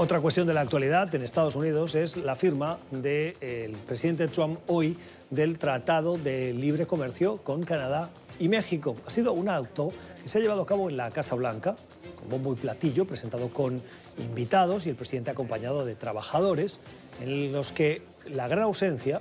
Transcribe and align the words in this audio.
Otra 0.00 0.18
cuestión 0.18 0.46
de 0.46 0.54
la 0.54 0.62
actualidad 0.62 1.14
en 1.14 1.20
Estados 1.20 1.56
Unidos 1.56 1.94
es 1.94 2.16
la 2.16 2.34
firma 2.34 2.78
del 2.90 3.76
presidente 3.86 4.28
Trump 4.28 4.58
hoy 4.66 4.96
del 5.28 5.58
Tratado 5.58 6.16
de 6.16 6.54
Libre 6.54 6.86
Comercio 6.86 7.36
con 7.36 7.64
Canadá 7.64 8.08
y 8.38 8.48
México. 8.48 8.96
Ha 9.06 9.10
sido 9.10 9.34
un 9.34 9.50
acto 9.50 9.92
que 10.22 10.26
se 10.26 10.38
ha 10.38 10.40
llevado 10.40 10.62
a 10.62 10.66
cabo 10.66 10.88
en 10.88 10.96
la 10.96 11.10
Casa 11.10 11.34
Blanca, 11.34 11.76
con 12.18 12.30
bombo 12.30 12.54
y 12.54 12.56
platillo, 12.56 13.04
presentado 13.04 13.50
con 13.50 13.82
invitados 14.16 14.86
y 14.86 14.88
el 14.88 14.96
presidente 14.96 15.32
acompañado 15.32 15.84
de 15.84 15.94
trabajadores, 15.96 16.80
en 17.20 17.52
los 17.52 17.70
que 17.70 18.00
la 18.24 18.48
gran 18.48 18.64
ausencia, 18.64 19.20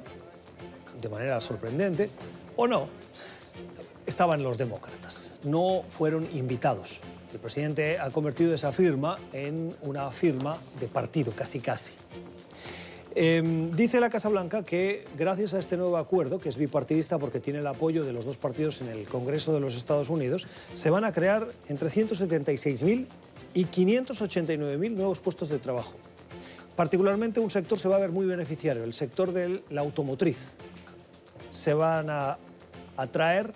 de 1.01 1.09
manera 1.09 1.41
sorprendente, 1.41 2.09
o 2.55 2.67
no, 2.69 2.87
estaban 4.05 4.41
los 4.43 4.57
demócratas. 4.57 5.39
No 5.43 5.83
fueron 5.89 6.25
invitados. 6.33 7.01
El 7.31 7.39
presidente 7.39 7.99
ha 7.99 8.09
convertido 8.09 8.53
esa 8.53 8.71
firma 8.71 9.17
en 9.33 9.73
una 9.81 10.09
firma 10.11 10.57
de 10.79 10.87
partido, 10.87 11.31
casi 11.31 11.59
casi. 11.59 11.93
Em, 13.15 13.71
dice 13.71 13.99
la 13.99 14.09
Casa 14.09 14.29
Blanca 14.29 14.63
que 14.63 15.05
gracias 15.17 15.53
a 15.53 15.59
este 15.59 15.77
nuevo 15.77 15.97
acuerdo, 15.97 16.39
que 16.39 16.49
es 16.49 16.57
bipartidista 16.57 17.17
porque 17.17 17.39
tiene 17.39 17.59
el 17.59 17.67
apoyo 17.67 18.05
de 18.05 18.13
los 18.13 18.25
dos 18.25 18.37
partidos 18.37 18.81
en 18.81 18.89
el 18.89 19.07
Congreso 19.07 19.53
de 19.53 19.59
los 19.59 19.75
Estados 19.75 20.09
Unidos, 20.09 20.47
se 20.73 20.89
van 20.89 21.03
a 21.03 21.11
crear 21.11 21.47
entre 21.67 21.89
176.000 21.89 23.07
y 23.53 23.65
589.000 23.65 24.91
nuevos 24.91 25.19
puestos 25.19 25.49
de 25.49 25.59
trabajo. 25.59 25.95
Particularmente 26.75 27.39
un 27.39 27.51
sector 27.51 27.77
se 27.77 27.89
va 27.89 27.97
a 27.97 27.99
ver 27.99 28.11
muy 28.11 28.25
beneficiario, 28.25 28.83
el 28.83 28.93
sector 28.93 29.33
de 29.33 29.63
la 29.69 29.81
automotriz. 29.81 30.55
Se 31.51 31.73
van 31.73 32.09
a 32.09 32.37
atraer 32.95 33.51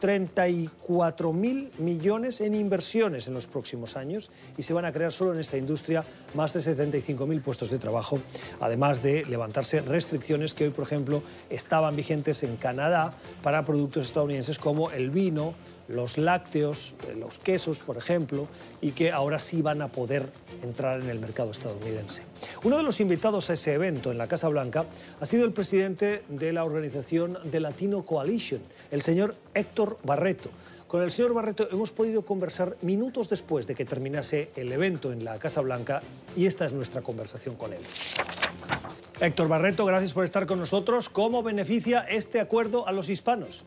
34 0.00 1.32
mil 1.32 1.70
millones 1.78 2.40
en 2.40 2.54
inversiones 2.54 3.28
en 3.28 3.34
los 3.34 3.46
próximos 3.46 3.96
años 3.96 4.30
y 4.56 4.62
se 4.62 4.72
van 4.72 4.86
a 4.86 4.92
crear 4.92 5.12
solo 5.12 5.32
en 5.32 5.40
esta 5.40 5.56
industria 5.56 6.04
más 6.34 6.54
de 6.54 6.62
75 6.62 7.26
mil 7.26 7.40
puestos 7.40 7.70
de 7.70 7.78
trabajo, 7.78 8.18
además 8.60 9.02
de 9.02 9.24
levantarse 9.26 9.82
restricciones 9.82 10.54
que 10.54 10.64
hoy, 10.64 10.70
por 10.70 10.84
ejemplo, 10.84 11.22
estaban 11.50 11.94
vigentes 11.94 12.42
en 12.42 12.56
Canadá 12.56 13.12
para 13.42 13.64
productos 13.64 14.06
estadounidenses 14.06 14.58
como 14.58 14.90
el 14.90 15.10
vino, 15.10 15.54
los 15.90 16.18
lácteos, 16.18 16.94
eh, 17.08 17.14
los 17.16 17.38
quesos, 17.38 17.80
por 17.80 17.96
ejemplo, 17.96 18.46
y 18.80 18.92
que 18.92 19.10
ahora 19.10 19.38
sí 19.38 19.62
van 19.62 19.82
a 19.82 19.88
poder 19.88 20.24
entrar 20.62 21.00
en 21.00 21.10
el 21.10 21.18
mercado 21.18 21.50
estadounidense. 21.50 22.22
Uno 22.62 22.76
de 22.76 22.82
los 22.82 23.00
invitados 23.00 23.50
a 23.50 23.54
ese 23.54 23.74
evento 23.74 24.10
en 24.10 24.18
la 24.18 24.28
Casa 24.28 24.48
Blanca 24.48 24.84
ha 25.20 25.26
sido 25.26 25.44
el 25.44 25.52
presidente 25.52 26.22
de 26.28 26.52
la 26.52 26.64
organización 26.64 27.38
de 27.44 27.60
Latino 27.60 28.04
Coalition, 28.04 28.60
el 28.90 29.02
señor 29.02 29.34
Héctor 29.54 29.98
Barreto. 30.04 30.50
Con 30.86 31.02
el 31.02 31.12
señor 31.12 31.34
Barreto 31.34 31.68
hemos 31.70 31.92
podido 31.92 32.22
conversar 32.22 32.76
minutos 32.82 33.28
después 33.28 33.68
de 33.68 33.76
que 33.76 33.84
terminase 33.84 34.50
el 34.56 34.72
evento 34.72 35.12
en 35.12 35.24
la 35.24 35.38
Casa 35.38 35.60
Blanca 35.60 36.02
y 36.36 36.46
esta 36.46 36.66
es 36.66 36.72
nuestra 36.72 37.00
conversación 37.00 37.54
con 37.54 37.72
él. 37.72 37.80
Héctor 39.20 39.46
Barreto, 39.46 39.84
gracias 39.84 40.12
por 40.12 40.24
estar 40.24 40.46
con 40.46 40.58
nosotros. 40.58 41.08
¿Cómo 41.08 41.44
beneficia 41.44 42.00
este 42.00 42.40
acuerdo 42.40 42.88
a 42.88 42.92
los 42.92 43.08
hispanos? 43.08 43.62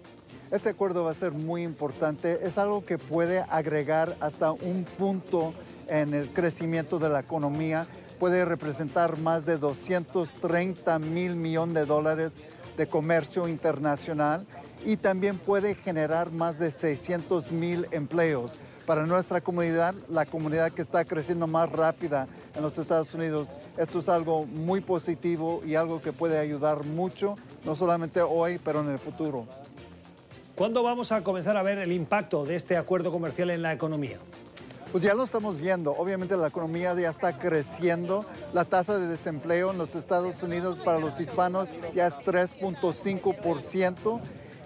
Este 0.54 0.70
acuerdo 0.70 1.04
va 1.04 1.10
a 1.10 1.16
ser 1.16 1.32
muy 1.32 1.64
importante. 1.64 2.42
Es 2.44 2.60
algo 2.60 2.86
que 2.86 3.00
puede 3.00 3.40
agregar 3.50 4.16
hasta 4.20 4.52
un 4.52 4.86
punto 5.00 5.52
en 5.88 6.14
el 6.14 6.32
crecimiento 6.32 7.00
de 7.00 7.10
la 7.10 7.22
economía. 7.22 7.88
Puede 8.20 8.46
representar 8.46 9.18
más 9.18 9.48
de 9.48 9.58
230 9.58 11.00
mil 11.00 11.36
millones 11.38 11.74
de 11.74 11.86
dólares 11.88 12.36
de 12.78 12.86
comercio 12.86 13.48
internacional 13.48 14.46
y 14.86 14.98
también 14.98 15.40
puede 15.40 15.74
generar 15.74 16.32
más 16.32 16.60
de 16.60 16.70
600 16.70 17.52
mil 17.52 17.88
empleos. 17.90 18.56
Para 18.86 19.08
nuestra 19.08 19.42
comunidad, 19.42 19.96
la 20.08 20.28
comunidad 20.28 20.72
que 20.72 20.84
está 20.84 21.04
creciendo 21.04 21.48
más 21.48 21.72
rápida 21.72 22.28
en 22.56 22.62
los 22.62 22.78
Estados 22.78 23.12
Unidos, 23.16 23.48
esto 23.76 23.98
es 23.98 24.08
algo 24.08 24.46
muy 24.46 24.82
positivo 24.82 25.64
y 25.66 25.74
algo 25.74 26.00
que 26.00 26.14
puede 26.14 26.38
ayudar 26.38 26.86
mucho, 26.86 27.34
no 27.66 27.76
solamente 27.76 28.22
hoy, 28.22 28.60
pero 28.64 28.82
en 28.82 28.90
el 28.90 29.00
futuro. 29.00 29.48
¿Cuándo 30.56 30.84
vamos 30.84 31.12
a 31.12 31.24
comenzar 31.24 31.58
a 31.58 31.64
ver 31.64 31.80
el 31.80 31.92
impacto 31.92 32.46
de 32.46 32.56
este 32.56 32.78
acuerdo 32.78 33.12
comercial 33.12 33.50
en 33.50 33.64
la 33.64 33.74
economía? 33.74 34.20
Pues 34.92 35.04
ya 35.04 35.16
lo 35.16 35.24
estamos 35.24 35.60
viendo. 35.60 35.94
Obviamente 35.94 36.38
la 36.38 36.50
economía 36.50 36.94
ya 36.94 37.10
está 37.10 37.40
creciendo. 37.40 38.24
La 38.54 38.64
tasa 38.64 39.00
de 39.00 39.08
desempleo 39.08 39.72
en 39.72 39.80
los 39.80 39.96
Estados 39.96 40.44
Unidos 40.44 40.78
para 40.86 41.00
los 41.00 41.20
hispanos 41.20 41.70
ya 41.96 42.06
es 42.06 42.20
3.5% 42.20 44.20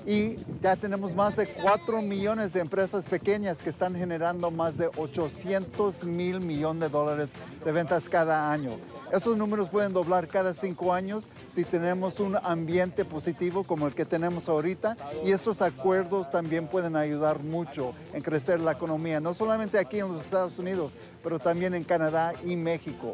y 0.07 0.37
ya 0.61 0.77
tenemos 0.77 1.13
más 1.13 1.35
de 1.35 1.45
4 1.45 2.01
millones 2.01 2.53
de 2.53 2.61
empresas 2.61 3.03
pequeñas 3.03 3.61
que 3.61 3.69
están 3.69 3.93
generando 3.93 4.49
más 4.49 4.77
de 4.77 4.87
800 4.95 6.05
mil 6.05 6.39
millones 6.39 6.79
de 6.79 6.89
dólares 6.89 7.29
de 7.65 7.71
ventas 7.73 8.07
cada 8.07 8.49
año. 8.49 8.77
Esos 9.11 9.35
números 9.35 9.67
pueden 9.67 9.91
doblar 9.91 10.29
cada 10.29 10.53
cinco 10.53 10.93
años 10.93 11.25
si 11.53 11.65
tenemos 11.65 12.21
un 12.21 12.37
ambiente 12.37 13.03
positivo 13.03 13.65
como 13.65 13.85
el 13.85 13.93
que 13.93 14.05
tenemos 14.05 14.47
ahorita 14.47 14.95
y 15.25 15.31
estos 15.31 15.61
acuerdos 15.61 16.29
también 16.31 16.67
pueden 16.67 16.95
ayudar 16.95 17.43
mucho 17.43 17.93
en 18.13 18.23
crecer 18.23 18.61
la 18.61 18.71
economía, 18.71 19.19
no 19.19 19.33
solamente 19.33 19.77
aquí 19.77 19.99
en 19.99 20.07
los 20.07 20.23
Estados 20.23 20.57
Unidos, 20.57 20.93
pero 21.21 21.37
también 21.37 21.73
en 21.73 21.83
Canadá 21.83 22.33
y 22.45 22.55
México. 22.55 23.13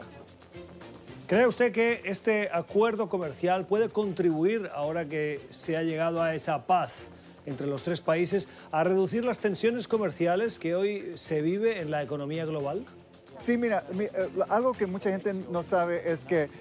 ¿Cree 1.33 1.47
usted 1.47 1.71
que 1.71 2.03
este 2.05 2.47
acuerdo 2.53 3.09
comercial 3.09 3.65
puede 3.65 3.89
contribuir, 3.89 4.69
ahora 4.71 5.05
que 5.05 5.41
se 5.49 5.75
ha 5.75 5.81
llegado 5.81 6.21
a 6.21 6.35
esa 6.35 6.67
paz 6.67 7.07
entre 7.47 7.65
los 7.65 7.81
tres 7.81 8.01
países, 8.01 8.47
a 8.71 8.83
reducir 8.83 9.25
las 9.25 9.39
tensiones 9.39 9.87
comerciales 9.87 10.59
que 10.59 10.75
hoy 10.75 11.13
se 11.15 11.41
vive 11.41 11.81
en 11.81 11.89
la 11.89 12.03
economía 12.03 12.45
global? 12.45 12.85
Sí, 13.43 13.57
mira, 13.57 13.83
eh, 13.99 14.11
algo 14.47 14.73
que 14.73 14.85
mucha 14.85 15.09
gente 15.09 15.33
no 15.33 15.63
sabe 15.63 16.11
es 16.11 16.23
que 16.23 16.51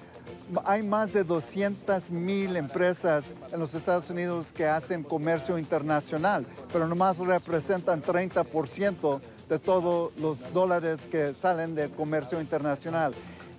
hay 0.65 0.83
más 0.83 1.13
de 1.13 1.25
200 1.25 2.11
mil 2.11 2.57
empresas 2.57 3.35
en 3.53 3.61
los 3.61 3.75
Estados 3.75 4.09
Unidos 4.09 4.53
que 4.53 4.65
hacen 4.65 5.03
comercio 5.03 5.59
internacional, 5.59 6.47
pero 6.73 6.89
nomás 6.89 7.19
representan 7.19 8.03
30% 8.03 9.21
de 9.51 9.59
todos 9.59 10.17
los 10.17 10.51
dólares 10.55 11.01
que 11.11 11.35
salen 11.35 11.75
del 11.75 11.91
comercio 11.91 12.41
internacional. 12.41 13.13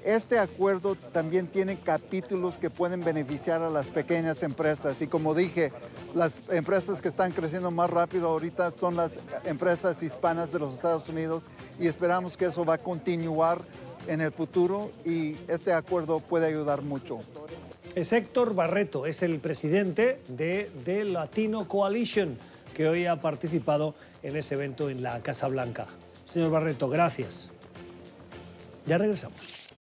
Este 0.03 0.38
acuerdo 0.38 0.96
también 0.96 1.47
tiene 1.47 1.80
capítulos 1.80 2.58
que 2.58 2.69
pueden 2.69 3.06
beneficiar 3.06 3.62
a 3.62 3.69
las 3.69 3.88
pequeñas 3.88 4.44
empresas 4.44 5.02
y 5.02 5.08
como 5.08 5.34
dije, 5.34 5.72
las 6.14 6.34
empresas 6.50 7.02
que 7.02 7.08
están 7.08 7.31
creciendo 7.31 7.72
más 7.72 7.90
rápido 7.90 8.28
ahorita 8.28 8.72
son 8.72 8.97
las 8.97 9.18
empresas 9.46 10.03
hispanas 10.03 10.52
de 10.52 10.59
los 10.59 10.74
Estados 10.74 11.08
Unidos 11.08 11.44
y 11.80 11.88
esperamos 11.88 12.36
que 12.36 12.46
eso 12.46 12.66
va 12.66 12.74
a 12.75 12.78
continuar 12.80 13.62
en 14.08 14.19
el 14.19 14.34
futuro 14.34 14.91
y 15.06 15.38
este 15.47 15.72
acuerdo 15.72 16.20
puede 16.20 16.47
ayudar 16.47 16.81
mucho. 16.81 17.22
Es 17.96 18.12
Héctor 18.12 18.56
Barreto, 18.56 19.06
es 19.06 19.24
el 19.24 19.40
presidente 19.40 20.20
de, 20.28 20.70
The 20.84 21.06
Latino 21.06 21.66
Coalition, 21.66 22.38
que 22.74 22.90
hoy 22.90 23.06
ha 23.06 23.22
participado 23.22 23.96
en 24.22 24.35
ese 24.35 24.56
evento 24.56 24.90
en 24.90 25.02
la 25.02 25.22
Casa 25.22 25.47
Blanca. 25.47 25.85
Señor 26.25 26.52
Barreto, 26.52 26.90
gracias. 26.90 27.52
Ya 28.85 28.97
regresamos. 28.97 29.62